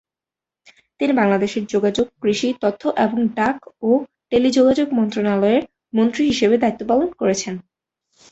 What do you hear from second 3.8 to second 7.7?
ও টেলিযোগাযোগ মন্ত্রনালয়ের মন্ত্রী হিসেবে দায়িত্ব পালন করেছেন।